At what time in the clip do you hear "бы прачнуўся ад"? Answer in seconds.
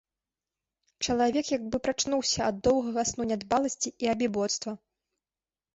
1.75-2.55